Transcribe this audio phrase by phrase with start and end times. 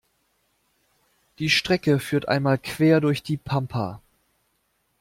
[1.37, 4.01] Die Strecke führt einmal quer durch die Pampa.